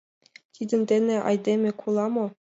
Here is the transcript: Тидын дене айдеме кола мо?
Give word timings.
Тидын 0.53 0.81
дене 0.91 1.15
айдеме 1.29 1.71
кола 1.81 2.05
мо? 2.15 2.25